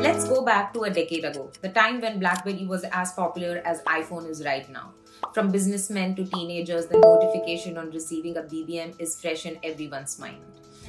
[0.00, 3.82] Let's go back to a decade ago, the time when BlackBerry was as popular as
[3.82, 4.92] iPhone is right now.
[5.34, 10.40] From businessmen to teenagers, the notification on receiving a BBM is fresh in everyone's mind.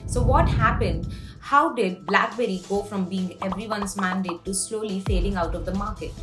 [0.06, 1.12] So, what happened?
[1.40, 6.14] How did BlackBerry go from being everyone's mandate to slowly fading out of the market?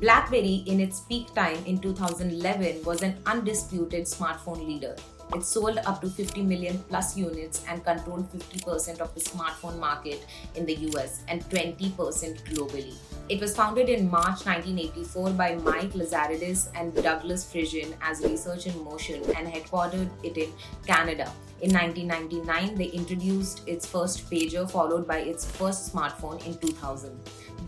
[0.00, 4.96] BlackBerry, in its peak time in 2011, was an undisputed smartphone leader.
[5.34, 10.26] It sold up to 50 million plus units and controlled 50% of the smartphone market
[10.56, 11.94] in the US and 20%
[12.44, 12.94] globally.
[13.30, 18.84] It was founded in March 1984 by Mike Lazaridis and Douglas Fregin as Research in
[18.84, 20.52] Motion and headquartered it in
[20.86, 21.32] Canada.
[21.62, 27.16] In 1999, they introduced its first pager, followed by its first smartphone in 2000.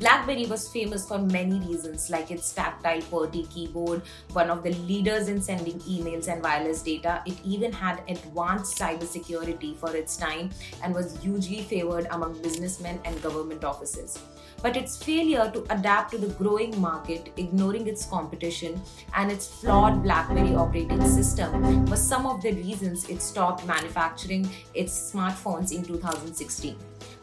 [0.01, 4.03] BlackBerry was famous for many reasons, like its tactile QWERTY keyboard,
[4.33, 7.23] one of the leaders in sending emails and wireless data.
[7.27, 10.51] It even had advanced cybersecurity for its time
[10.83, 14.19] and was hugely favored among businessmen and government offices.
[14.63, 18.81] But its failure to adapt to the growing market, ignoring its competition,
[19.15, 25.13] and its flawed BlackBerry operating system was some of the reasons it stopped manufacturing its
[25.13, 26.77] smartphones in 2016.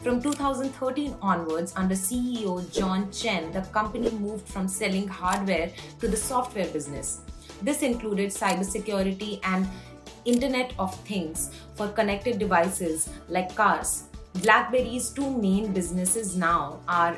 [0.04, 6.18] From 2013 onwards, under CEO John Chen, the company moved from selling hardware to the
[6.18, 7.22] software business.
[7.62, 9.68] This included cybersecurity and
[10.26, 14.04] Internet of Things for connected devices like cars.
[14.44, 17.18] BlackBerry's two main businesses now are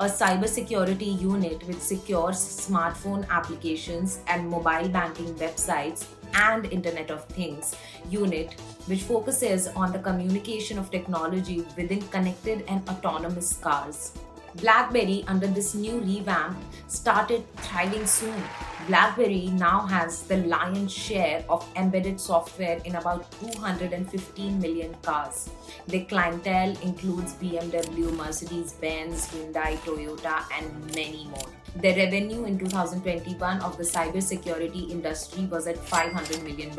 [0.00, 7.76] a cybersecurity unit which secures smartphone applications and mobile banking websites and Internet of Things
[8.10, 14.12] unit, which focuses on the communication of technology within connected and autonomous cars.
[14.56, 18.42] BlackBerry, under this new revamp, started thriving soon.
[18.86, 25.50] BlackBerry now has the lion's share of embedded software in about 215 million cars.
[25.86, 31.48] Their clientele includes BMW, Mercedes Benz, Hyundai, Toyota, and many more.
[31.76, 36.70] The revenue in 2021 of the cybersecurity industry was at $500 million.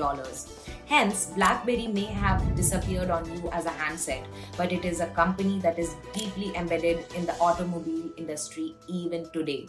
[0.88, 4.26] Hence, BlackBerry may have disappeared on you as a handset,
[4.56, 9.68] but it is a company that is deeply embedded in the automobile industry even today.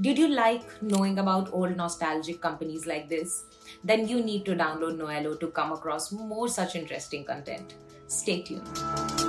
[0.00, 3.44] Did you like knowing about old nostalgic companies like this?
[3.84, 7.74] Then you need to download Noello to come across more such interesting content.
[8.08, 9.19] Stay tuned.